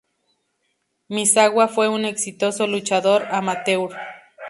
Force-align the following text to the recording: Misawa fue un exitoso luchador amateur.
Misawa 1.09 1.67
fue 1.67 1.87
un 1.87 2.05
exitoso 2.05 2.65
luchador 2.65 3.27
amateur. 3.29 3.91